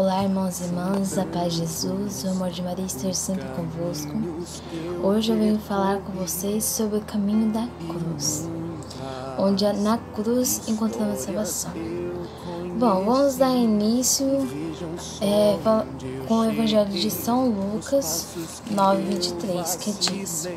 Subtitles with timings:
[0.00, 4.10] Olá, irmãos e irmãs, a paz de Jesus, o amor de Maria esteja sempre convosco.
[5.02, 8.48] Hoje eu venho falar com vocês sobre o caminho da cruz,
[9.38, 11.72] onde na cruz encontramos salvação.
[12.78, 14.26] Bom, vamos dar início
[15.20, 15.58] é,
[16.26, 18.28] com o Evangelho de São Lucas
[18.70, 20.48] 9:23, que diz: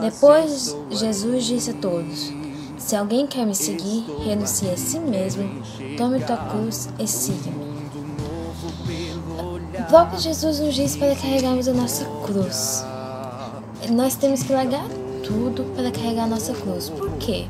[0.00, 2.32] Depois Jesus disse a todos:
[2.76, 5.62] Se alguém quer me seguir, renuncie a si mesmo,
[5.96, 7.67] tome tua cruz e siga-me.
[9.88, 12.84] Próprio Jesus nos diz para carregarmos a nossa cruz.
[13.90, 14.86] Nós temos que largar
[15.24, 16.90] tudo para carregar a nossa cruz.
[16.90, 17.46] Por quê?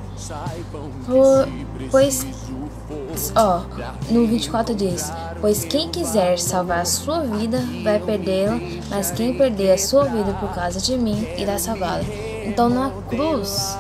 [1.05, 1.49] Por,
[1.91, 2.25] pois,
[3.35, 3.63] ó,
[4.09, 9.73] no 24 diz: Pois quem quiser salvar a sua vida vai perdê-la, mas quem perder
[9.73, 12.05] a sua vida por causa de mim irá salvá-la.
[12.45, 13.77] Então na cruz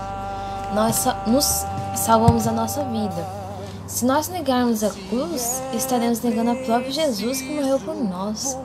[0.74, 3.47] nós nos salvamos a nossa vida.
[3.88, 8.56] Se nós negarmos a cruz, estaremos negando a próprio Jesus que morreu por nós.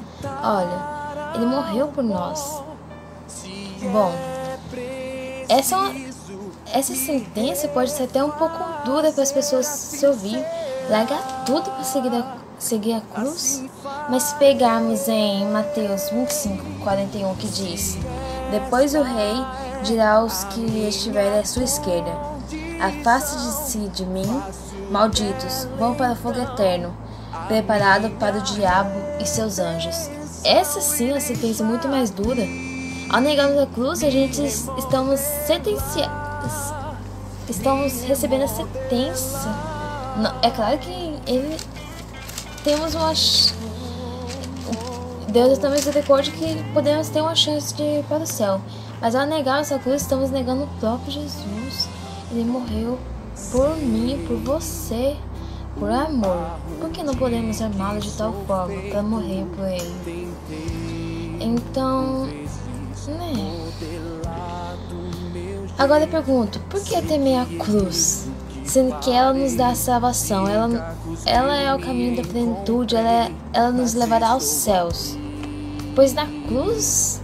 [0.43, 2.61] Olha, ele morreu por nós.
[3.89, 4.11] Bom,
[5.47, 5.77] essa,
[6.73, 10.43] essa sentença pode ser até um pouco dura para as pessoas se ouvir.
[10.89, 13.63] Largar tudo para seguir a, seguir a cruz.
[14.09, 17.97] Mas se pegarmos em Mateus 25, 41, que diz:
[18.51, 19.35] Depois o rei
[19.83, 20.59] dirá aos que
[20.89, 22.11] estiverem à sua esquerda:
[22.81, 24.43] Afaste de si de mim
[24.91, 26.95] Malditos, vão para o fogo eterno,
[27.47, 30.09] preparado para o diabo e seus anjos.
[30.43, 32.43] Essa sim é a sentença muito mais dura.
[33.09, 36.73] Ao negarmos a cruz, a gente estamos sentenciados.
[37.49, 39.49] Estamos recebendo a sentença.
[40.41, 41.57] É claro que ele
[42.63, 43.13] temos uma
[45.33, 48.61] Deus é tão misericórdia que podemos ter uma chance de ir para o céu.
[49.01, 51.89] Mas ao negar essa cruz, estamos negando o próprio Jesus.
[52.31, 52.99] Ele morreu
[53.51, 55.15] por mim, por você,
[55.77, 56.51] por amor.
[56.79, 60.29] Por que não podemos amá-lo de tal forma para morrer por ele?
[61.39, 62.27] Então,
[63.07, 63.63] né?
[65.77, 68.27] Agora eu pergunto, por que temer a cruz?
[68.65, 73.09] Sendo que ela nos dá a salvação, ela, ela é o caminho da plenitude, ela,
[73.09, 75.17] é, ela nos levará aos céus.
[75.95, 77.21] Pois na cruz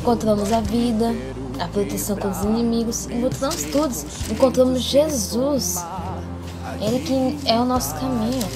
[0.00, 1.14] encontramos a vida,
[1.62, 3.94] a proteção contra os inimigos, encontramos tudo,
[4.30, 5.84] encontramos Jesus,
[6.80, 8.46] Ele que é o nosso caminho.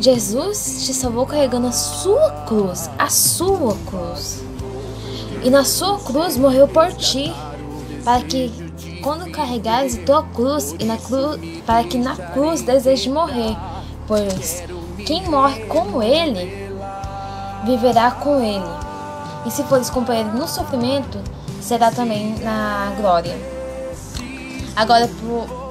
[0.00, 4.42] Jesus te salvou carregando a sua cruz, a sua cruz.
[5.42, 7.32] E na sua cruz morreu por ti,
[8.04, 8.52] para que
[9.02, 13.56] quando carregares a tua cruz e na cruz, para que na cruz desejes morrer,
[14.06, 14.62] pois
[15.04, 16.70] quem morre com ele
[17.64, 18.83] viverá com ele.
[19.46, 21.18] E se fores companheiro no sofrimento,
[21.60, 23.36] será também na glória.
[24.76, 25.08] Agora,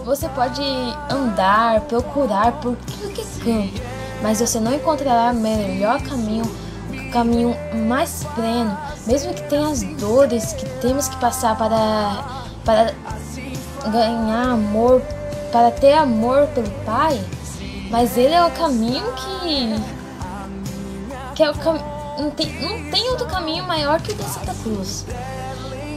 [0.05, 0.61] você pode
[1.09, 3.81] andar, procurar por tudo que é canto,
[4.21, 6.45] mas você não encontrará melhor caminho,
[6.89, 7.55] o caminho
[7.87, 12.23] mais pleno, mesmo que tenha as dores que temos que passar para,
[12.63, 12.93] para
[13.91, 15.01] ganhar amor,
[15.51, 17.19] para ter amor pelo Pai,
[17.89, 19.75] mas Ele é o caminho que,
[21.35, 24.53] que é o caminho não tem, não tem outro caminho maior que o da Santa
[24.63, 25.05] Cruz.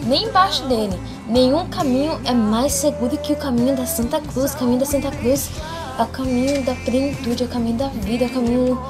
[0.04, 1.00] Nem embaixo dele.
[1.26, 4.54] Nenhum caminho é mais seguro que o caminho da Santa Cruz.
[4.54, 5.50] O caminho da Santa Cruz
[5.98, 8.80] é o caminho da plenitude, é o caminho da vida, é o caminho.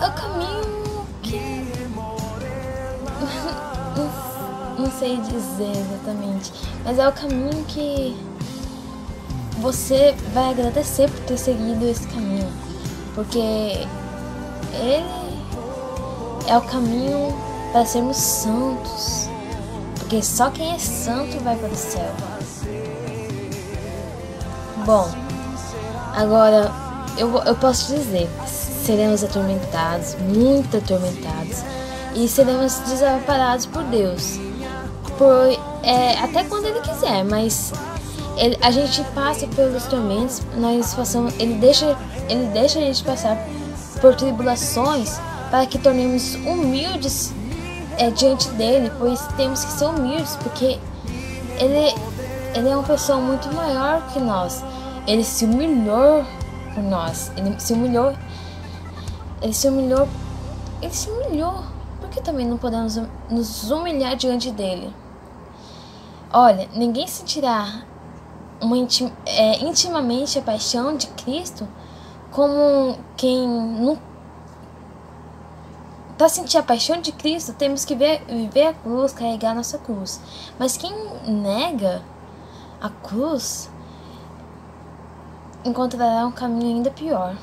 [0.00, 1.38] É o caminho que.
[4.78, 6.52] não, sei dizer exatamente.
[6.84, 8.16] Mas é o caminho que
[9.60, 12.50] você vai agradecer por ter seguido esse caminho.
[13.14, 15.27] Porque ele
[16.48, 17.34] é o caminho
[17.72, 19.28] para sermos santos.
[19.98, 22.10] Porque só quem é santo vai para o céu.
[24.86, 25.08] Bom,
[26.14, 26.72] agora
[27.18, 31.62] eu, eu posso dizer: seremos atormentados, muito atormentados,
[32.14, 34.38] e seremos desamparados por Deus.
[35.18, 37.72] Por, é, até quando Ele quiser, mas
[38.38, 41.98] ele, a gente passa pelos tormentos, nós passamos, ele, deixa,
[42.28, 43.36] ele deixa a gente passar
[44.00, 45.18] por tribulações
[45.50, 47.32] para que tornemos humildes
[47.96, 50.78] é, diante dele, pois temos que ser humildes, porque
[51.58, 51.94] ele,
[52.54, 54.62] ele é uma pessoa muito maior que nós.
[55.06, 56.24] Ele se humilhou
[56.74, 57.32] por nós.
[57.36, 58.14] Ele se humilhou.
[59.42, 60.08] Ele se humilhou.
[60.82, 61.64] Ele se humilhou.
[62.00, 64.94] Por que também não podemos nos humilhar diante dele?
[66.32, 67.82] Olha, ninguém sentirá
[68.60, 71.66] uma intim, é, intimamente a paixão de Cristo
[72.30, 74.07] como quem nunca
[76.18, 79.78] para sentir a paixão de Cristo, temos que ver, viver a cruz, carregar a nossa
[79.78, 80.20] cruz.
[80.58, 80.92] Mas quem
[81.24, 82.02] nega
[82.80, 83.70] a cruz
[85.64, 87.36] encontrará um caminho ainda pior.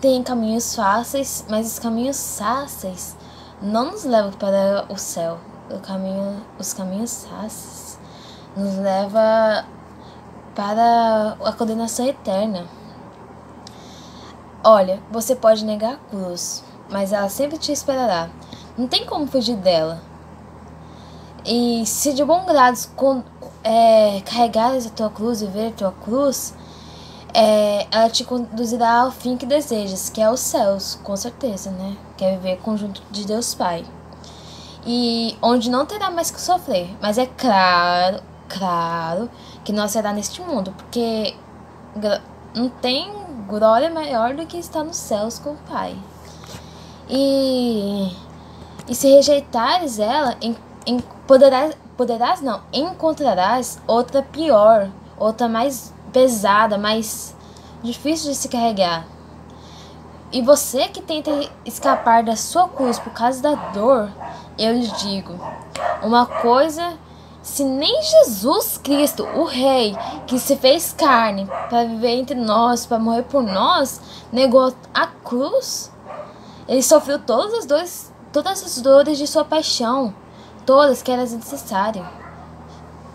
[0.00, 3.16] tem caminhos fáceis, mas os caminhos fáceis
[3.62, 5.38] não nos levam para o céu.
[5.70, 7.98] O caminho, os caminhos fáceis
[8.56, 9.64] nos leva
[10.54, 12.66] para a condenação eterna.
[14.64, 18.28] Olha, você pode negar a cruz, mas ela sempre te esperará.
[18.76, 20.00] Não tem como fugir dela.
[21.44, 22.76] E se de bom grado
[23.62, 26.52] é, carregares a tua cruz e ver a tua cruz,
[27.32, 31.96] é, ela te conduzirá ao fim que desejas, que é os céus, com certeza, né?
[32.16, 33.84] Que é viver conjunto de Deus Pai.
[34.84, 36.96] E onde não terá mais que sofrer.
[37.00, 39.30] Mas é claro, claro,
[39.64, 41.36] que não será neste mundo, porque
[42.54, 43.12] não tem
[43.46, 45.96] glória maior do que estar nos céus com o Pai.
[47.08, 48.12] E,
[48.88, 50.56] e se rejeitares ela, em,
[50.86, 57.34] em, poderás, poderás não, encontrarás outra pior, outra mais pesada, mais
[57.82, 59.06] difícil de se carregar.
[60.32, 61.30] E você que tenta
[61.64, 64.10] escapar da sua cruz por causa da dor,
[64.58, 65.32] eu lhe digo:
[66.02, 66.94] uma coisa,
[67.42, 72.98] se nem Jesus Cristo, o Rei, que se fez carne para viver entre nós, para
[72.98, 74.00] morrer por nós,
[74.32, 75.92] negou a cruz,
[76.68, 80.14] ele sofreu todas as dores, todas as dores de sua paixão,
[80.64, 82.06] todas que eram necessárias,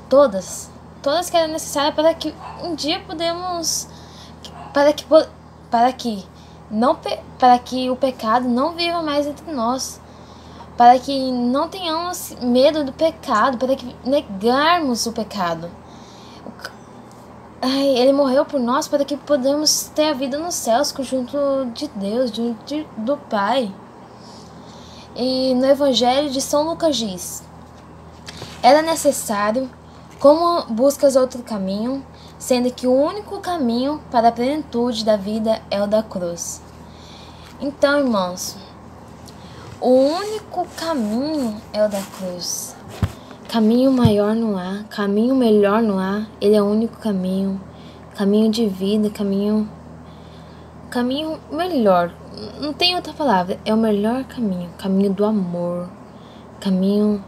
[0.09, 0.69] todas.
[1.01, 2.33] Todas que eram necessárias para que
[2.63, 3.87] um dia podemos
[4.71, 5.03] para que
[5.69, 6.23] para que
[6.69, 6.95] não
[7.39, 9.99] para que o pecado não viva mais entre nós.
[10.77, 15.69] Para que não tenhamos medo do pecado para que negarmos o pecado
[17.61, 21.37] Ai, ele morreu por nós para que podamos ter a vida nos céus junto
[21.73, 23.71] de Deus junto do Pai
[25.15, 27.43] e no Evangelho de São Lucas diz
[28.63, 29.69] era necessário
[30.19, 32.05] como buscas outro caminho,
[32.37, 36.61] sendo que o único caminho para a plenitude da vida é o da cruz?
[37.59, 38.55] Então, irmãos,
[39.79, 42.75] o único caminho é o da cruz.
[43.51, 47.59] Caminho maior não há, caminho melhor não há, ele é o único caminho,
[48.15, 49.69] caminho de vida, caminho
[50.89, 52.13] caminho melhor.
[52.61, 55.89] Não tem outra palavra, é o melhor caminho, caminho do amor,
[56.61, 57.21] caminho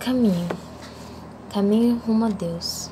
[0.00, 0.48] caminho.
[1.52, 2.90] Caminho rumo a Deus.